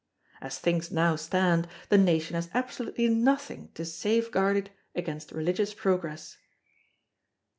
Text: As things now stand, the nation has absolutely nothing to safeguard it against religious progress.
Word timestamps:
As 0.41 0.57
things 0.57 0.89
now 0.91 1.15
stand, 1.15 1.67
the 1.89 1.97
nation 1.99 2.33
has 2.33 2.49
absolutely 2.55 3.07
nothing 3.07 3.69
to 3.75 3.85
safeguard 3.85 4.57
it 4.57 4.69
against 4.95 5.31
religious 5.31 5.75
progress. 5.75 6.37